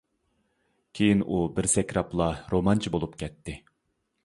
كىيىن 0.99 1.21
ئۇ 1.35 1.41
بىر 1.59 1.69
سەكرەپلا 1.75 2.31
رومانچى 2.57 2.95
بولۇپ 2.97 3.17
كەتتى. 3.23 3.59